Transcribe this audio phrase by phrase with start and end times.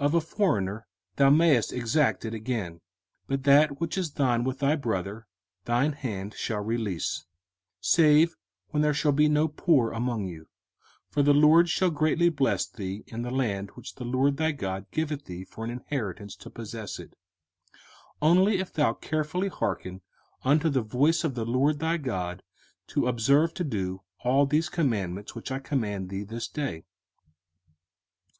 [0.00, 2.80] 05:015:003 Of a foreigner thou mayest exact it again:
[3.28, 5.28] but that which is thine with thy brother
[5.66, 7.26] thine hand shall release;
[7.80, 8.36] 05:015:004 Save
[8.70, 10.48] when there shall be no poor among you;
[11.08, 14.86] for the LORD shall greatly bless thee in the land which the LORD thy God
[14.90, 17.10] giveth thee for an inheritance to possess it:
[17.70, 17.76] 05:015:005
[18.22, 20.00] Only if thou carefully hearken
[20.42, 22.42] unto the voice of the LORD thy God,
[22.88, 26.82] to observe to do all these commandments which I command thee this day.